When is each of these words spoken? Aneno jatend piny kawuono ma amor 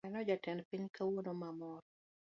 Aneno 0.05 0.19
jatend 0.27 0.61
piny 0.69 0.85
kawuono 0.95 1.31
ma 1.39 1.47
amor 1.53 1.83